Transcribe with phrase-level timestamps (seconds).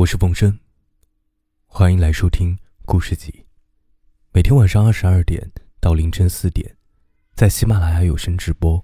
[0.00, 0.58] 我是冯生，
[1.66, 3.44] 欢迎来收听故事集。
[4.32, 6.74] 每天晚上二十二点到凌晨四点，
[7.34, 8.82] 在喜马拉雅有声直播，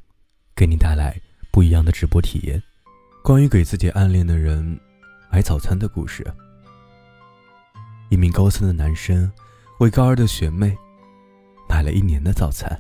[0.55, 1.19] 给你带来
[1.51, 2.63] 不一样的直播体验。
[3.25, 4.79] 关于给自己暗恋的人
[5.33, 6.23] 买早餐的故事。
[8.11, 9.33] 一名高三的男生
[9.81, 10.77] 为高二的学妹
[11.67, 12.79] 买了一年的早餐，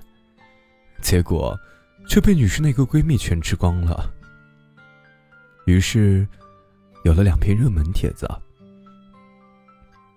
[1.01, 1.59] 结果
[2.07, 4.13] 却被女士那个闺蜜全吃光了。
[5.65, 6.29] 于是，
[7.07, 8.29] 有了两篇热门帖子。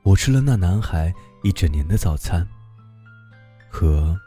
[0.02, 2.44] 我吃了那男孩一整年的早餐，
[3.70, 4.20] 和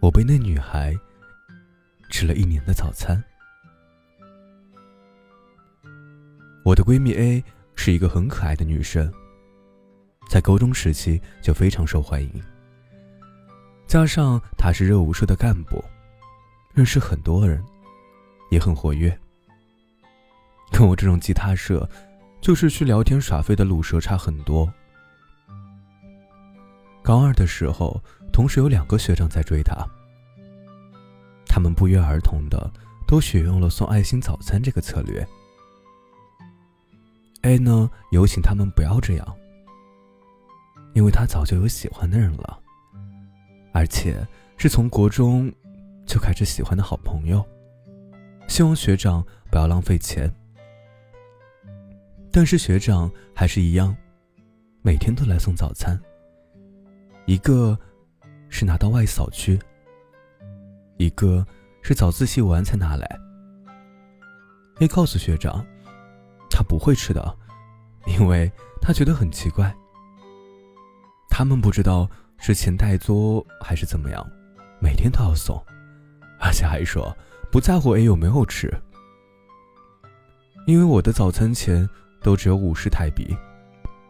[0.00, 0.92] 我被那女孩
[2.10, 3.22] 吃了一年的早餐。
[6.64, 7.44] 我的闺蜜 A
[7.76, 9.08] 是一个很可爱的女生，
[10.28, 12.42] 在高中时期就非常受欢迎，
[13.86, 15.80] 加上她是热舞社的干部，
[16.74, 17.64] 认识很多人，
[18.50, 19.16] 也很活跃。
[20.78, 21.90] 跟我这种吉他社，
[22.40, 24.72] 就是去聊天耍废的鲁蛇差很多。
[27.02, 28.00] 高二的时候，
[28.32, 29.74] 同时有两个学长在追她，
[31.48, 32.70] 他们不约而同的
[33.08, 35.26] 都选用了送爱心早餐这个策略。
[37.42, 39.36] A 呢，有请他们不要这样，
[40.94, 42.56] 因为他早就有喜欢的人了，
[43.72, 44.24] 而且
[44.56, 45.52] 是从国中
[46.06, 47.44] 就开始喜欢的好朋友，
[48.46, 50.32] 希望学长不要浪费钱。
[52.30, 53.96] 但是学长还是一样，
[54.82, 55.98] 每天都来送早餐。
[57.26, 57.76] 一个
[58.48, 59.58] 是拿到外扫区，
[60.98, 61.44] 一个
[61.82, 63.18] 是早自习完才拿来。
[64.80, 65.64] A 告诉学长，
[66.50, 67.36] 他不会吃的，
[68.06, 69.74] 因为他觉得很奇怪。
[71.30, 74.24] 他们不知道是钱太多还是怎么样，
[74.80, 75.60] 每天都要送，
[76.38, 77.16] 而且还说
[77.50, 78.72] 不在乎 A 有没有吃，
[80.66, 81.88] 因为我的早餐钱。
[82.22, 83.36] 都只有五十台币，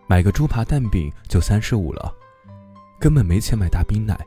[0.08, 2.14] 买个猪扒蛋饼就三十五了，
[2.98, 4.18] 根本没钱买大冰奶。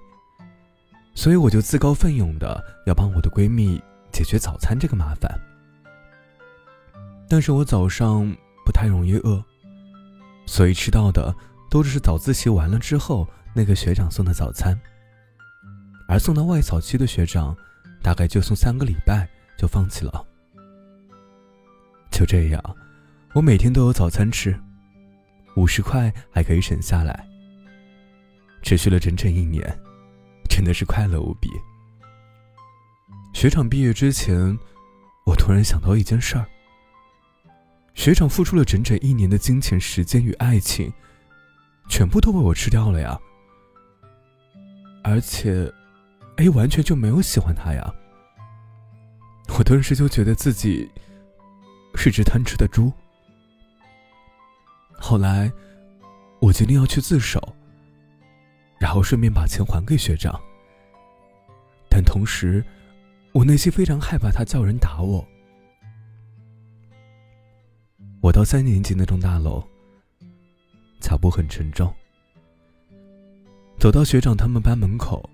[1.14, 5.30] 所以我就自告奋勇的要帮我的闺蜜解决早餐这个麻烦。
[7.28, 8.34] 但是我早上
[8.66, 9.44] 不太容易饿，
[10.46, 11.36] 所以吃到的
[11.70, 14.80] 都是早自习完了之后那个学长送的早餐。
[16.08, 17.56] 而送到外扫区的学长，
[18.02, 20.26] 大概就送三个礼拜就放弃了。
[22.12, 22.62] 就这样。
[23.34, 24.60] 我每天都有早餐吃，
[25.56, 27.26] 五十块还可以省下来。
[28.62, 29.66] 持续了整整一年，
[30.50, 31.50] 真的是快乐无比。
[33.34, 34.58] 学长毕业之前，
[35.26, 36.46] 我突然想到一件事儿：
[37.96, 40.92] 学长付出了整整一年的金钱、时间与爱情，
[41.88, 43.18] 全部都被我吃掉了呀！
[45.06, 45.72] 而且
[46.36, 47.94] ，A 完全就没有喜欢他呀！
[49.58, 50.92] 我顿时就觉得自己
[51.96, 52.92] 是只贪吃的猪。
[55.04, 55.52] 后来，
[56.40, 57.42] 我决定要去自首，
[58.80, 60.40] 然后顺便把钱还给学长。
[61.90, 62.64] 但同时，
[63.34, 65.28] 我内心非常害怕他叫人打我。
[68.22, 69.68] 我到三年级那栋大楼，
[71.02, 71.92] 脚步很沉重。
[73.80, 75.28] 走到学长他们班门口，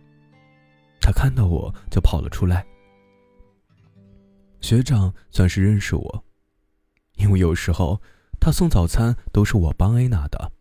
[1.02, 2.66] 他看到我就跑了出来。
[4.62, 6.24] 学长算是认识我，
[7.18, 8.02] 因为有时候。
[8.40, 10.52] 他送早餐都是我帮 A 拿的。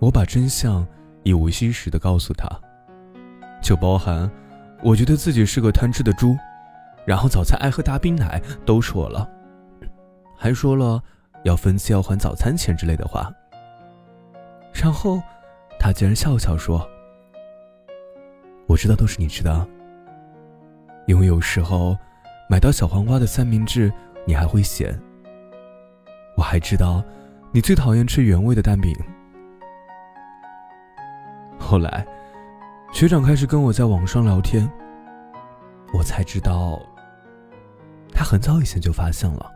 [0.00, 0.84] 我把真相
[1.22, 2.48] 一五一十的告诉他，
[3.62, 4.28] 就包含
[4.82, 6.36] 我觉得自己是个贪吃的猪，
[7.04, 9.30] 然后早餐爱喝大冰奶都说了，
[10.36, 11.00] 还说了
[11.44, 13.32] 要分期要还早餐钱之类的话。
[14.72, 15.22] 然后
[15.78, 16.84] 他竟然笑笑说
[18.66, 19.68] ：“我知道都是你吃的，
[21.06, 21.96] 因为有时候
[22.48, 23.92] 买到小黄瓜的三明治
[24.26, 25.00] 你还会嫌。”
[26.42, 27.00] 我还知道，
[27.52, 28.92] 你最讨厌吃原味的蛋饼。
[31.56, 32.04] 后来，
[32.92, 34.68] 学长开始跟我在网上聊天，
[35.94, 36.82] 我才知道，
[38.12, 39.48] 他很早以前就发现了。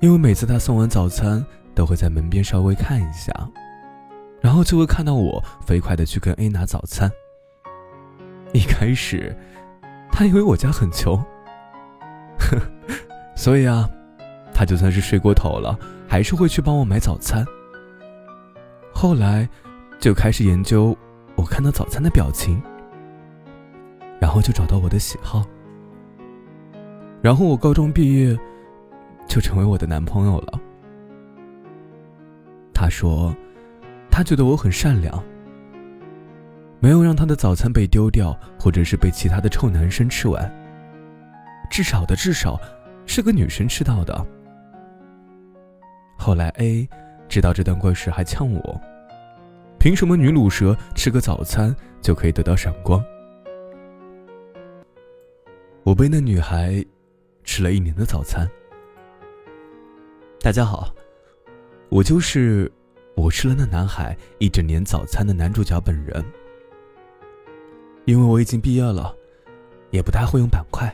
[0.00, 1.42] 因为每次他送完早餐，
[1.74, 3.32] 都会在门边稍微看一下，
[4.42, 7.10] 然后就会看到我飞快的去跟 A 拿早餐。
[8.52, 9.34] 一开始，
[10.12, 11.24] 他以为我家很穷，
[13.34, 13.88] 所以啊。
[14.54, 15.76] 他就算是睡过头了，
[16.08, 17.44] 还是会去帮我买早餐。
[18.94, 19.46] 后来，
[19.98, 20.96] 就开始研究
[21.34, 22.62] 我看到早餐的表情，
[24.20, 25.44] 然后就找到我的喜好。
[27.20, 28.38] 然后我高中毕业，
[29.26, 30.60] 就成为我的男朋友了。
[32.72, 33.34] 他说，
[34.10, 35.22] 他觉得我很善良，
[36.80, 40.52] 没有让他的早餐被丢掉，或者是被其他的臭男生吃完。
[41.70, 42.60] 至少的至少，
[43.06, 44.26] 是个女生吃到的。
[46.24, 46.88] 后来 A
[47.28, 48.80] 知道这段故事还呛我
[49.78, 53.04] ：“凭什么女卤蛇吃个早餐就可以得到闪光？”
[55.84, 56.82] 我被那女孩
[57.42, 58.48] 吃了一年的早餐。
[60.40, 60.94] 大家好，
[61.90, 62.72] 我就是
[63.16, 66.24] 我吃了那男孩一整年早餐的男主角本人。
[68.06, 69.14] 因为我已经毕业了，
[69.90, 70.90] 也不太会用板块，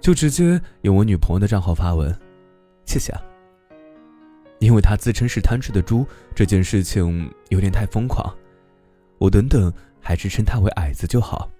[0.00, 2.18] 就直接用我女朋友的账号发文，
[2.86, 3.20] 谢谢啊。
[4.58, 8.34] 因为他自称是贪吃的猪，这件事情有点太疯狂，
[9.18, 11.50] 我等等还是称他为矮子就好。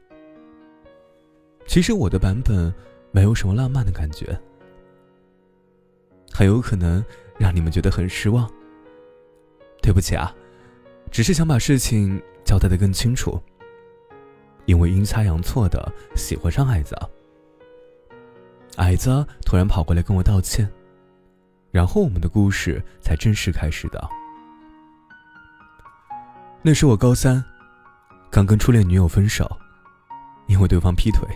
[1.67, 2.73] 其实我的版本
[3.13, 4.39] 没有什么浪漫的感觉，
[6.33, 7.05] 很有可能
[7.39, 8.51] 让你们觉得很失望。
[9.83, 10.35] 对不起啊，
[11.11, 13.41] 只是想把事情交代的更清楚。
[14.67, 16.95] 因为阴差阳错的喜欢上矮子，
[18.77, 20.71] 矮子突然跑过来跟我道歉，
[21.71, 24.09] 然后我们的故事才正式开始的。
[26.63, 27.43] 那是我高三，
[28.31, 29.49] 刚跟初恋女友分手，
[30.47, 31.29] 因为对方劈腿。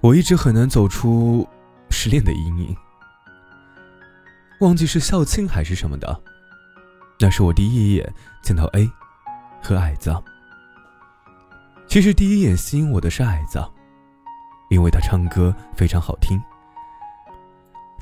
[0.00, 1.48] 我一直很难走出
[1.90, 2.76] 失恋的阴影，
[4.60, 6.22] 忘记是校庆还是什么的。
[7.18, 8.90] 那是我第一眼见到 A
[9.62, 10.14] 和矮子。
[11.86, 13.58] 其实第一眼吸引我的是矮子，
[14.68, 16.40] 因为他唱歌非常好听，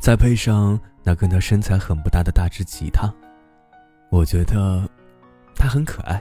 [0.02, 3.08] 再配上那跟他身材很不搭的大只吉他，
[4.10, 4.82] 我觉得
[5.54, 6.20] 他很可爱。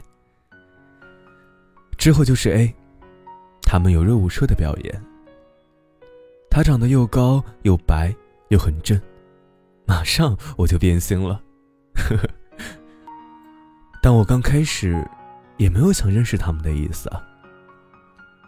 [1.98, 2.76] 之后就是 A，
[3.64, 5.04] 他们有热舞社的表演。
[6.48, 8.16] 他长得又高又白
[8.50, 9.02] 又很正，
[9.88, 11.42] 马上我就变心了。
[11.96, 12.30] 呵呵，
[14.00, 15.04] 但我刚开始
[15.58, 17.20] 也没有想认识他们的意思啊。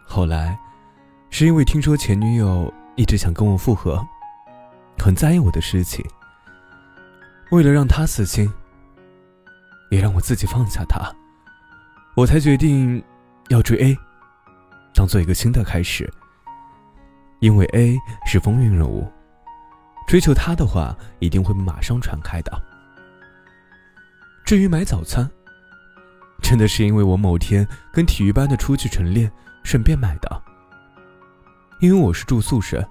[0.06, 0.56] 后来，
[1.28, 4.00] 是因为听说前女友一直想跟我复合，
[4.98, 6.04] 很在意我的事情。
[7.50, 8.50] 为了让他死心，
[9.90, 11.14] 也让我自己放下他，
[12.16, 13.02] 我才决定
[13.48, 13.98] 要追 A，
[14.94, 16.10] 当做一个新的开始。
[17.40, 19.06] 因为 A 是风云人物，
[20.06, 22.62] 追求他的话一定会马上传开的。
[24.46, 25.30] 至于买早餐，
[26.42, 29.30] 真的是因为我某天跟体育班的出去晨练，
[29.62, 30.42] 顺便买的。
[31.80, 32.86] 因为我是住宿舍，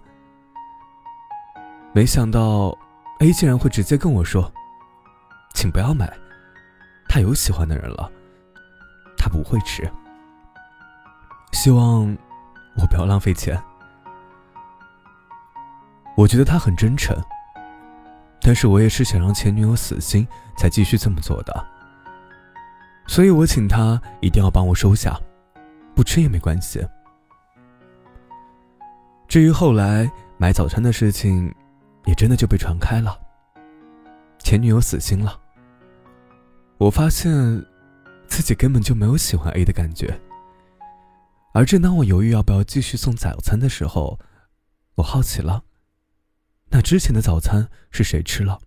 [1.96, 2.76] 没想到
[3.20, 4.52] A 竟然会直接跟我说
[5.54, 6.12] ：“请不要买，
[7.08, 8.12] 他有喜欢的人了，
[9.16, 9.88] 他不会吃。”
[11.54, 12.18] 希望
[12.76, 13.62] 我不要浪费钱。
[16.18, 17.16] 我觉得他很真诚，
[18.42, 21.66] 但是我也是想让前女友死心，才继续这么做的。
[23.06, 25.16] 所以我请他一定要帮我收下，
[25.94, 26.84] 不吃也没关系。
[29.28, 31.54] 至于后来买早餐的事情，
[32.06, 33.20] 也真的就被传开了。
[34.40, 35.40] 前女友死心了，
[36.78, 37.32] 我发现
[38.28, 40.20] 自己根本就没有喜欢 A 的感觉。
[41.54, 44.20] 而正当我犹豫要不要继续送早餐的时候，
[44.96, 45.64] 我好奇了。
[46.72, 48.60] 那之前的早餐是谁吃了？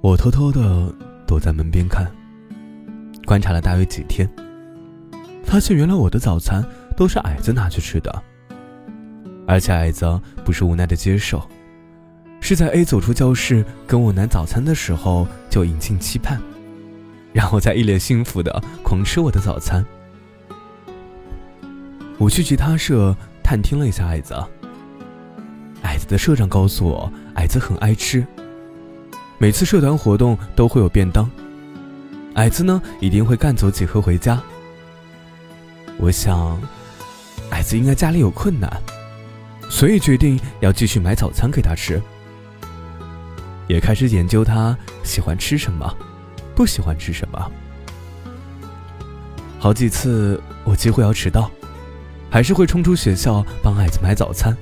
[0.00, 0.92] 我偷偷的
[1.26, 2.12] 躲在门边看，
[3.24, 4.28] 观察了大约几天，
[5.44, 6.64] 发现原来我的早餐
[6.96, 8.22] 都是矮子拿去吃的，
[9.48, 11.42] 而且矮子不是无奈的接受，
[12.38, 16.38] 是在 A 走出教室跟我拿早餐的时候就引进期盼，
[17.32, 19.82] 然后再一脸幸福的狂吃我的早餐。
[22.18, 24.36] 我去吉他社探听了一下矮子。
[25.80, 28.26] 矮子的社长告诉我，矮子很爱吃，
[29.38, 31.26] 每次社团活动都会有便当，
[32.34, 34.38] 矮子呢一定会干走几盒回家。
[35.96, 36.60] 我想，
[37.48, 38.70] 矮子应该家里有困难，
[39.68, 42.00] 所以决定要继续买早餐给他吃，
[43.66, 45.96] 也开始研究他喜欢吃什么，
[46.54, 47.52] 不喜欢吃什么。
[49.58, 51.50] 好几次我几乎要迟到，
[52.30, 54.56] 还是会冲出学校帮矮子买早餐。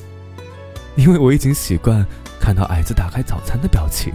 [0.96, 2.04] 因为我已经习惯
[2.40, 4.12] 看到矮子打开早餐的表情，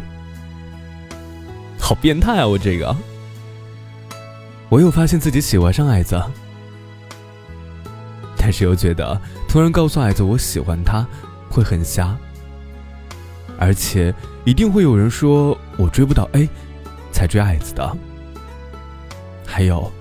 [1.80, 2.48] 好变态啊！
[2.48, 2.96] 我这个，
[4.68, 6.20] 我又发现自己喜欢上矮子，
[8.44, 11.06] 但是又觉得突然告诉矮子我喜欢他
[11.48, 12.18] 会很瞎，
[13.60, 14.12] 而且
[14.46, 16.50] 一定会有人说我追不到 A，
[17.12, 17.96] 才追矮子的。
[19.46, 19.92] 还有，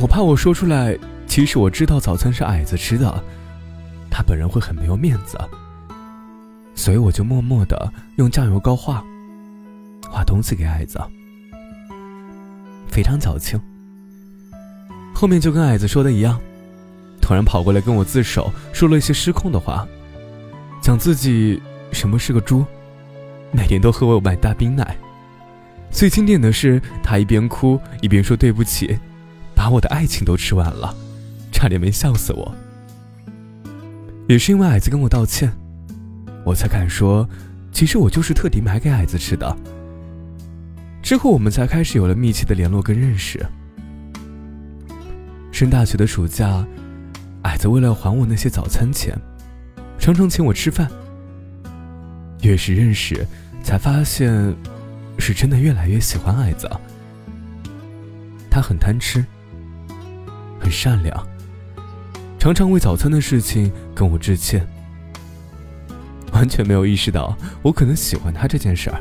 [0.00, 0.98] 我怕我说出来，
[1.28, 3.22] 其实我知道早餐是矮子吃的，
[4.10, 5.38] 他本人会很没有面子。
[6.74, 9.04] 所以我就默默的用酱油膏画，
[10.10, 10.98] 画东西给矮子，
[12.88, 13.60] 非常矫情。
[15.14, 16.40] 后面就跟矮子说的一样，
[17.30, 19.86] 突然跑过来跟我自首，说了一些失控的话，
[20.82, 22.66] 讲自己什么是个猪，
[23.52, 24.96] 每天都和我买大冰奶。
[25.92, 28.98] 最经典的是，他一边哭一边说对不起，
[29.54, 30.92] 把我的爱情都吃完了，
[31.52, 32.52] 差点没笑死我。
[34.26, 35.52] 也是因为矮子跟我道歉，
[36.44, 37.30] 我才敢说，
[37.70, 39.56] 其实我就是特地买给矮子吃的。
[41.00, 43.46] 之后我们才开始有了密切的联络跟认识。
[45.52, 46.66] 升大学的暑假，
[47.42, 49.16] 矮子为了还我那些早餐钱，
[49.98, 50.90] 常常请我吃饭。
[52.42, 53.26] 越是认识，
[53.62, 54.54] 才发现。
[55.22, 56.66] 是真的越来越喜欢矮子。
[58.50, 59.22] 他很贪吃，
[60.58, 61.26] 很善良，
[62.38, 64.66] 常常为早餐的事情跟我致歉，
[66.32, 68.98] 完全没有意识到我可能喜欢他这件事儿。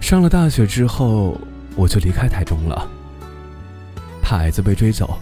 [0.00, 1.38] 上了大学之后，
[1.76, 2.88] 我就离开台中了，
[4.22, 5.18] 怕矮子被追走，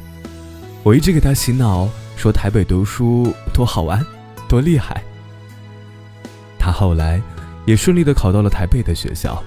[0.82, 4.04] 我一直给他洗脑，说台北读书多好玩，
[4.48, 5.02] 多厉害。
[6.58, 7.20] 他后来。
[7.66, 9.40] 也顺利的考到了台北的学校，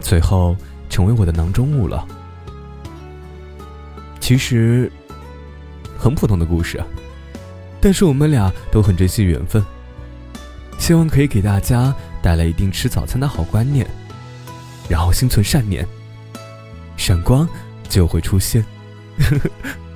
[0.00, 0.56] 最后
[0.88, 2.06] 成为我的囊中物了。
[4.20, 4.90] 其实，
[5.98, 6.82] 很普通的故事，
[7.80, 9.62] 但是我们俩都很珍惜缘分，
[10.78, 11.92] 希望可以给大家
[12.22, 13.86] 带来一定吃早餐的好观念，
[14.88, 15.86] 然后心存善念，
[16.96, 17.46] 闪光
[17.90, 18.64] 就会出现。
[19.20, 19.89] 呵 呵